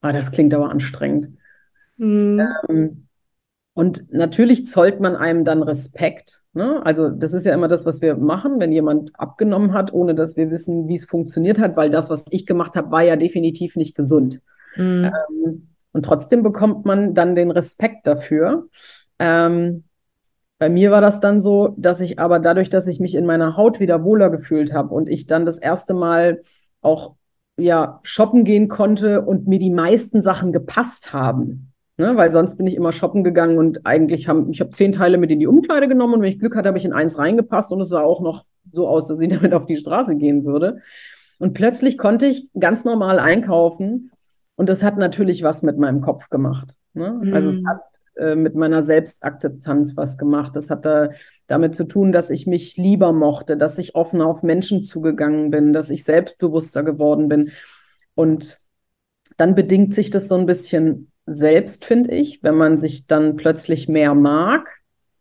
[0.01, 1.29] ah, das klingt aber anstrengend.
[1.99, 2.41] Mhm.
[2.71, 3.07] Ähm,
[3.75, 6.45] und natürlich zollt man einem dann Respekt.
[6.55, 6.81] Ne?
[6.83, 10.35] Also das ist ja immer das, was wir machen, wenn jemand abgenommen hat, ohne dass
[10.35, 13.77] wir wissen, wie es funktioniert hat, weil das, was ich gemacht habe, war ja definitiv
[13.77, 14.41] nicht gesund.
[14.77, 15.13] Mhm.
[15.13, 18.67] Ähm, und trotzdem bekommt man dann den Respekt dafür.
[19.19, 19.85] Ähm,
[20.61, 23.57] bei mir war das dann so, dass ich aber dadurch, dass ich mich in meiner
[23.57, 26.43] Haut wieder wohler gefühlt habe und ich dann das erste Mal
[26.83, 27.15] auch
[27.57, 31.73] ja shoppen gehen konnte und mir die meisten Sachen gepasst haben.
[31.97, 32.15] Ne?
[32.17, 35.31] Weil sonst bin ich immer shoppen gegangen und eigentlich haben, ich habe zehn Teile mit
[35.33, 37.81] in die Umkleide genommen und wenn ich Glück hatte, habe ich in eins reingepasst und
[37.81, 40.81] es sah auch noch so aus, dass ich damit auf die Straße gehen würde.
[41.39, 44.11] Und plötzlich konnte ich ganz normal einkaufen
[44.57, 46.77] und das hat natürlich was mit meinem Kopf gemacht.
[46.93, 47.27] Ne?
[47.33, 47.67] Also es Mhm.
[47.67, 47.81] hat
[48.21, 50.55] äh, mit meiner Selbstakzeptanz was gemacht.
[50.57, 51.11] Das hat da
[51.47, 55.73] damit zu tun, dass ich mich lieber mochte, dass ich offener auf Menschen zugegangen bin,
[55.73, 57.51] dass ich selbstbewusster geworden bin.
[58.15, 58.61] Und
[59.37, 63.89] dann bedingt sich das so ein bisschen selbst, finde ich, wenn man sich dann plötzlich
[63.89, 64.69] mehr mag,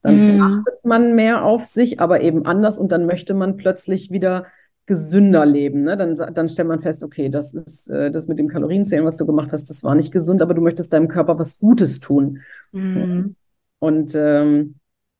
[0.01, 0.41] dann Mhm.
[0.41, 4.47] achtet man mehr auf sich, aber eben anders und dann möchte man plötzlich wieder
[4.85, 5.83] gesünder leben.
[5.83, 5.97] Ne?
[5.97, 9.25] Dann, dann stellt man fest, okay, das ist äh, das mit dem Kalorienzählen, was du
[9.25, 12.39] gemacht hast, das war nicht gesund, aber du möchtest deinem Körper was Gutes tun.
[12.71, 13.35] Mhm.
[13.79, 14.75] Und ähm,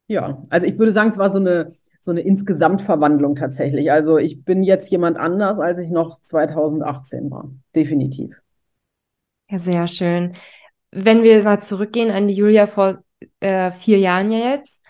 [0.08, 3.92] ja, also ich würde sagen, es war so eine, so eine Insgesamtverwandlung tatsächlich.
[3.92, 7.52] Also ich bin jetzt jemand anders, als ich noch 2018 war.
[7.76, 8.36] Definitiv.
[9.50, 10.34] Ja, sehr schön.
[10.92, 13.04] Wenn wir mal zurückgehen an die Julia vor
[13.40, 14.82] äh, vier Jahren ja jetzt,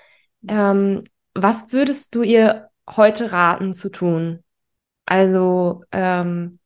[0.48, 1.04] ähm,
[1.36, 4.44] was würdest du ihr heute raten zu tun?
[5.06, 6.60] Also, ähm,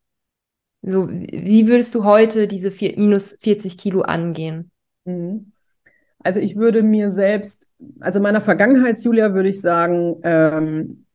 [0.84, 4.72] So, wie würdest du heute diese vier, minus 40 Kilo angehen?
[5.06, 5.53] Mhm.
[6.24, 11.06] Also ich würde mir selbst, also meiner Vergangenheits-Julia würde ich sagen, ähm,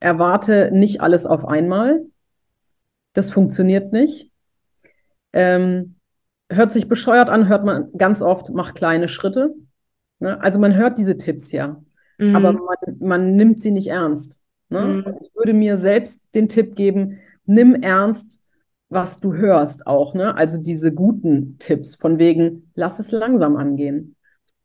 [0.00, 2.04] erwarte nicht alles auf einmal.
[3.14, 4.30] Das funktioniert nicht.
[5.32, 5.96] Ähm,
[6.50, 9.54] hört sich bescheuert an, hört man ganz oft, mach kleine Schritte.
[10.20, 10.40] Ne?
[10.40, 11.82] Also man hört diese Tipps ja,
[12.18, 12.36] mhm.
[12.36, 14.42] aber man, man, nimmt sie nicht ernst.
[14.68, 15.02] Ne?
[15.06, 15.14] Mhm.
[15.22, 18.40] Ich würde mir selbst den Tipp geben, nimm ernst,
[18.88, 20.14] was du hörst auch.
[20.14, 20.36] Ne?
[20.36, 24.14] Also diese guten Tipps von wegen, lass es langsam angehen.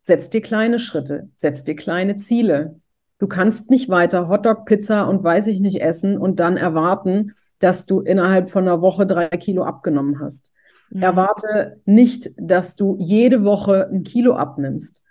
[0.02, 2.80] Setz dir kleine Schritte, setz dir kleine Ziele.
[3.20, 7.86] Du kannst nicht weiter Hotdog, Pizza und weiß ich nicht essen und dann erwarten, dass
[7.86, 10.52] du innerhalb von einer Woche drei Kilo abgenommen hast.
[10.90, 11.02] Mhm.
[11.04, 15.02] Erwarte nicht, dass du jede Woche ein Kilo abnimmst,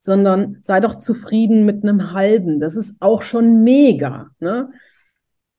[0.00, 2.60] sondern sei doch zufrieden mit einem halben.
[2.60, 4.30] Das ist auch schon mega.
[4.40, 4.70] Ne?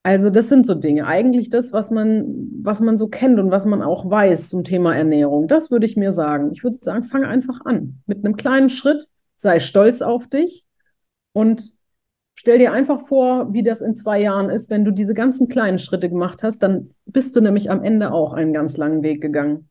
[0.10, 1.06] Also das sind so Dinge.
[1.06, 2.26] Eigentlich das, was man,
[2.63, 5.48] was man so kennt und was man auch weiß zum Thema Ernährung.
[5.48, 6.50] Das würde ich mir sagen.
[6.52, 9.08] Ich würde sagen, fang einfach an mit einem kleinen Schritt.
[9.36, 10.65] Sei stolz auf dich
[11.32, 11.76] und
[12.34, 15.78] stell dir einfach vor, wie das in zwei Jahren ist, wenn du diese ganzen kleinen
[15.78, 16.63] Schritte gemacht hast.
[16.63, 19.68] Dann bist du nämlich am Ende auch einen ganz langen Weg gegangen.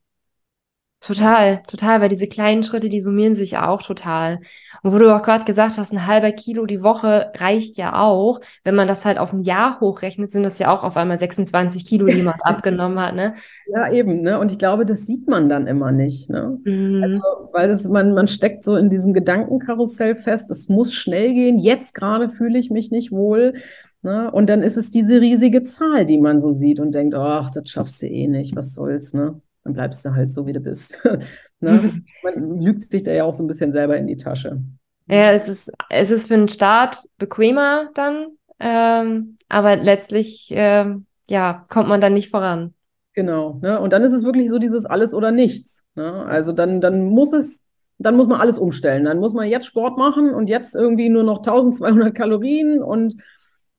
[1.01, 4.41] Total, total, weil diese kleinen Schritte, die summieren sich auch total.
[4.83, 8.41] Und wo du auch gerade gesagt hast, ein halber Kilo die Woche reicht ja auch.
[8.65, 11.85] Wenn man das halt auf ein Jahr hochrechnet, sind das ja auch auf einmal 26
[11.85, 13.35] Kilo, die man abgenommen hat, ne?
[13.73, 14.39] Ja, eben, ne?
[14.39, 16.59] Und ich glaube, das sieht man dann immer nicht, ne?
[16.65, 17.01] Mhm.
[17.01, 21.59] Also, weil das, man, man steckt so in diesem Gedankenkarussell fest, es muss schnell gehen,
[21.59, 23.53] jetzt gerade fühle ich mich nicht wohl.
[24.01, 24.29] Ne?
[24.31, 27.69] Und dann ist es diese riesige Zahl, die man so sieht und denkt, ach, das
[27.69, 29.41] schaffst du eh nicht, was soll's, ne?
[29.63, 30.97] Dann bleibst du halt so, wie du bist.
[31.59, 32.01] ne?
[32.23, 34.61] Man lügt sich da ja auch so ein bisschen selber in die Tasche.
[35.07, 38.27] Ja, es ist, es ist für den Start bequemer dann,
[38.59, 42.73] ähm, aber letztlich ähm, ja, kommt man dann nicht voran.
[43.13, 43.79] Genau, ne?
[43.79, 45.83] Und dann ist es wirklich so dieses alles oder nichts.
[45.95, 46.25] Ne?
[46.25, 47.61] Also dann, dann muss es,
[47.97, 49.05] dann muss man alles umstellen.
[49.05, 53.15] Dann muss man jetzt Sport machen und jetzt irgendwie nur noch 1200 Kalorien und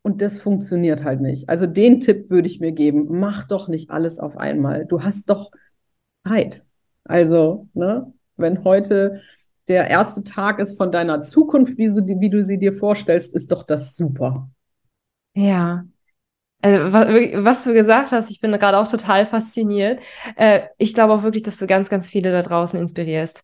[0.02, 1.48] und das funktioniert halt nicht.
[1.48, 4.86] Also den Tipp würde ich mir geben, mach doch nicht alles auf einmal.
[4.86, 5.50] Du hast doch
[6.26, 6.64] Zeit.
[7.04, 9.22] Also, ne, wenn heute
[9.68, 13.52] der erste Tag ist von deiner Zukunft, wie, so, wie du sie dir vorstellst, ist
[13.52, 14.50] doch das super.
[15.34, 15.84] Ja.
[16.62, 20.00] Also, was du gesagt hast, ich bin gerade auch total fasziniert.
[20.36, 23.42] Äh, ich glaube auch wirklich, dass du ganz, ganz viele da draußen inspirierst.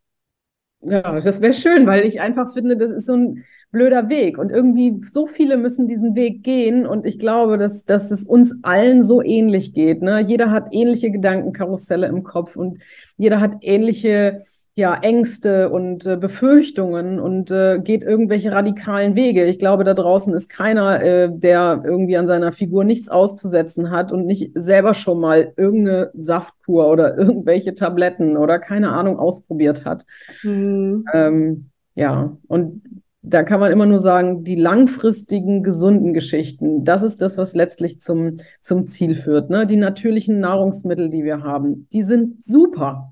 [0.82, 4.38] Ja, das wäre schön, weil ich einfach finde, das ist so ein blöder Weg.
[4.38, 6.87] Und irgendwie so viele müssen diesen Weg gehen.
[6.87, 10.02] Und ich glaube, dass, dass es uns allen so ähnlich geht.
[10.02, 10.20] Ne?
[10.20, 12.83] Jeder hat ähnliche Gedankenkarusselle im Kopf und
[13.16, 14.42] jeder hat ähnliche
[14.79, 19.46] ja, Ängste und äh, Befürchtungen und äh, geht irgendwelche radikalen Wege.
[19.46, 24.12] Ich glaube, da draußen ist keiner, äh, der irgendwie an seiner Figur nichts auszusetzen hat
[24.12, 30.05] und nicht selber schon mal irgendeine Saftkur oder irgendwelche Tabletten oder keine Ahnung ausprobiert hat.
[30.42, 31.07] Mhm.
[31.14, 32.83] Ähm, ja, und
[33.28, 38.00] da kann man immer nur sagen, die langfristigen, gesunden Geschichten, das ist das, was letztlich
[38.00, 39.50] zum, zum Ziel führt.
[39.50, 39.66] Ne?
[39.66, 43.10] Die natürlichen Nahrungsmittel, die wir haben, die sind super.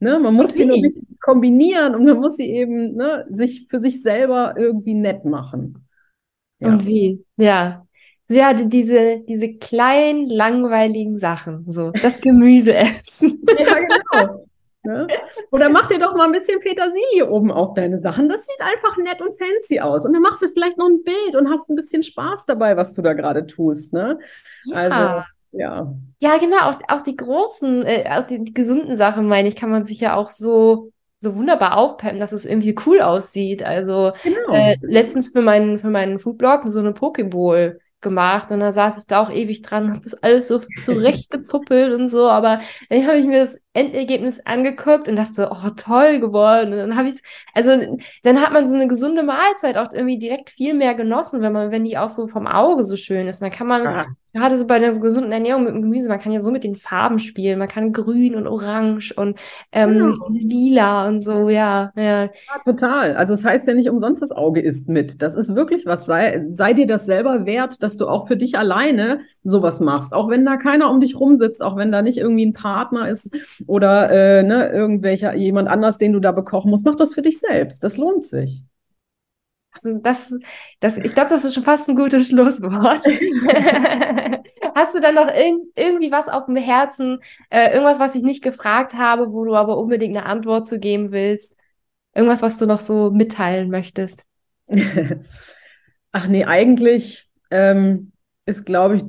[0.00, 0.18] Ne?
[0.18, 0.76] Man muss sie nur
[1.18, 5.86] kombinieren und man muss sie eben ne, sich für sich selber irgendwie nett machen.
[6.60, 6.68] Ja.
[6.68, 7.24] Und wie?
[7.38, 7.86] Ja.
[8.28, 13.42] Ja, diese, diese kleinen, langweiligen Sachen, so das Gemüse essen.
[13.58, 13.76] ja,
[14.12, 14.46] genau.
[14.84, 15.06] Ne?
[15.50, 18.28] Oder mach dir doch mal ein bisschen Petersilie oben auf deine Sachen.
[18.28, 20.04] Das sieht einfach nett und fancy aus.
[20.04, 22.92] Und dann machst du vielleicht noch ein Bild und hast ein bisschen Spaß dabei, was
[22.92, 23.94] du da gerade tust.
[23.94, 24.18] Ne?
[24.64, 24.76] Ja.
[24.76, 25.94] Also, ja.
[26.20, 26.70] Ja, genau.
[26.70, 30.00] Auch, auch die großen, äh, auch die, die, gesunden Sachen, meine ich, kann man sich
[30.00, 33.62] ja auch so, so wunderbar aufpeppen, dass es irgendwie cool aussieht.
[33.62, 34.52] Also genau.
[34.52, 39.06] äh, letztens für meinen, für meinen Foodblog so eine Pokeball gemacht und da saß ich
[39.08, 43.18] da auch ewig dran und habe das alles so zurechtgezuppelt und so, aber dann habe
[43.18, 46.72] ich mir das Endergebnis angeguckt und dachte so, oh, toll geworden.
[46.72, 47.20] Und dann habe ich
[47.52, 47.70] also
[48.22, 51.72] dann hat man so eine gesunde Mahlzeit auch irgendwie direkt viel mehr genossen, wenn man,
[51.72, 53.42] wenn die auch so vom Auge so schön ist.
[53.42, 54.06] Und dann kann man, ah.
[54.34, 56.74] Gerade so bei der gesunden Ernährung mit dem Gemüse, man kann ja so mit den
[56.74, 57.58] Farben spielen.
[57.58, 59.38] Man kann grün und orange und
[59.72, 60.12] ähm, ja.
[60.30, 62.24] lila und so, ja, ja.
[62.24, 62.30] Ja,
[62.64, 63.16] total.
[63.16, 65.22] Also es das heißt ja nicht umsonst, das Auge isst mit.
[65.22, 66.06] Das ist wirklich was.
[66.06, 70.12] Sei, sei dir das selber wert, dass du auch für dich alleine sowas machst.
[70.12, 73.30] Auch wenn da keiner um dich rumsitzt, auch wenn da nicht irgendwie ein Partner ist
[73.66, 77.38] oder äh, ne, irgendwelcher jemand anders, den du da bekochen musst, mach das für dich
[77.38, 77.84] selbst.
[77.84, 78.64] Das lohnt sich.
[79.82, 80.32] Das,
[80.80, 82.72] das, ich glaube, das ist schon fast ein gutes Schlusswort.
[84.74, 87.18] Hast du dann noch irg irgendwie was auf dem Herzen,
[87.50, 91.10] äh, irgendwas, was ich nicht gefragt habe, wo du aber unbedingt eine Antwort zu geben
[91.10, 91.56] willst?
[92.14, 94.24] Irgendwas, was du noch so mitteilen möchtest?
[96.12, 98.12] Ach nee, eigentlich ähm,
[98.46, 99.04] ist, glaube ich,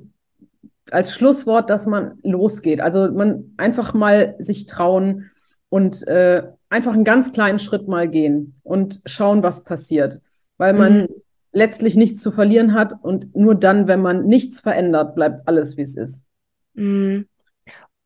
[0.91, 2.81] als Schlusswort, dass man losgeht.
[2.81, 5.29] Also man einfach mal sich trauen
[5.69, 10.21] und äh, einfach einen ganz kleinen Schritt mal gehen und schauen, was passiert.
[10.57, 11.07] Weil man mhm.
[11.51, 15.81] letztlich nichts zu verlieren hat und nur dann, wenn man nichts verändert, bleibt alles, wie
[15.81, 16.25] es ist.
[16.73, 17.27] Mhm.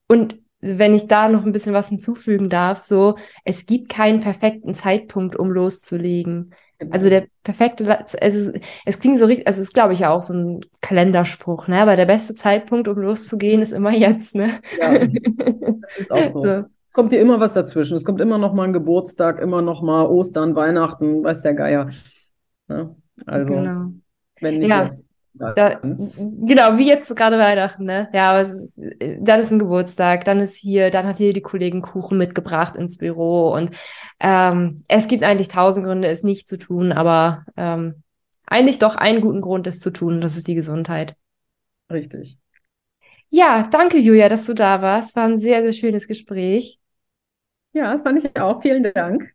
[0.07, 4.73] Und wenn ich da noch ein bisschen was hinzufügen darf, so, es gibt keinen perfekten
[4.73, 6.53] Zeitpunkt, um loszulegen.
[6.91, 7.21] Also genau.
[7.21, 8.51] der perfekte, also
[8.85, 11.81] es klingt so richtig, also es ist, glaube ich, ja auch so ein Kalenderspruch, ne?
[11.81, 14.59] Aber der beste Zeitpunkt, um loszugehen, ist immer jetzt, ne?
[14.79, 15.09] Ja, das
[15.97, 16.43] ist auch so.
[16.43, 16.63] so.
[16.93, 17.95] Kommt dir immer was dazwischen.
[17.95, 21.89] Es kommt immer noch mal ein Geburtstag, immer noch mal Ostern, Weihnachten, weiß der Geier.
[22.69, 22.95] Ne?
[23.25, 23.91] Also, genau.
[24.39, 24.85] wenn nicht ja.
[24.85, 25.05] jetzt.
[25.33, 28.09] Da, genau, wie jetzt gerade Weihnachten, ne?
[28.11, 28.73] Ja, aber ist,
[29.19, 32.97] dann ist ein Geburtstag, dann ist hier, dann hat hier die Kollegin Kuchen mitgebracht ins
[32.97, 33.71] Büro und
[34.19, 38.03] ähm, es gibt eigentlich tausend Gründe, es nicht zu tun, aber ähm,
[38.47, 41.15] eigentlich doch einen guten Grund, es zu tun, das ist die Gesundheit.
[41.89, 42.37] Richtig.
[43.29, 45.15] Ja, danke Julia, dass du da warst.
[45.15, 46.79] War ein sehr, sehr schönes Gespräch.
[47.73, 48.61] Ja, das fand ich auch.
[48.61, 49.33] Vielen Dank.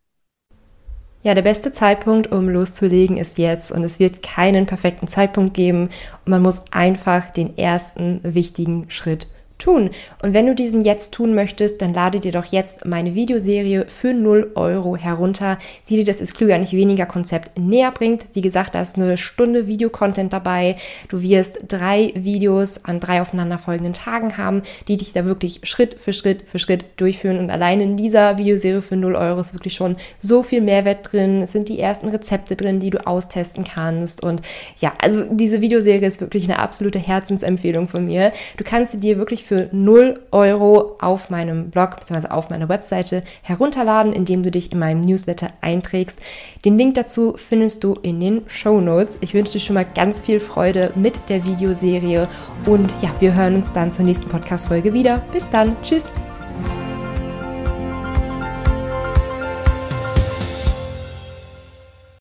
[1.24, 3.72] Ja, der beste Zeitpunkt, um loszulegen, ist jetzt.
[3.72, 5.88] Und es wird keinen perfekten Zeitpunkt geben.
[6.26, 9.26] Man muss einfach den ersten wichtigen Schritt
[9.58, 9.90] tun.
[10.22, 14.12] Und wenn du diesen jetzt tun möchtest, dann lade dir doch jetzt meine Videoserie für
[14.12, 18.26] 0 Euro herunter, die dir das ist klüger nicht weniger Konzept näher bringt.
[18.34, 20.76] Wie gesagt, da ist eine Stunde Videocontent dabei.
[21.08, 26.12] Du wirst drei Videos an drei aufeinanderfolgenden Tagen haben, die dich da wirklich Schritt für
[26.12, 27.38] Schritt für Schritt durchführen.
[27.38, 31.42] Und allein in dieser Videoserie für 0 Euro ist wirklich schon so viel Mehrwert drin.
[31.42, 34.22] Es sind die ersten Rezepte drin, die du austesten kannst.
[34.22, 34.42] Und
[34.78, 38.32] ja, also diese Videoserie ist wirklich eine absolute Herzensempfehlung von mir.
[38.56, 42.28] Du kannst sie dir wirklich für 0 Euro auf meinem Blog bzw.
[42.28, 46.18] auf meiner Webseite herunterladen, indem du dich in meinem Newsletter einträgst.
[46.64, 49.18] Den Link dazu findest du in den Show Notes.
[49.20, 52.28] Ich wünsche dir schon mal ganz viel Freude mit der Videoserie
[52.66, 55.22] und ja, wir hören uns dann zur nächsten Podcast-Folge wieder.
[55.32, 55.76] Bis dann.
[55.82, 56.10] Tschüss.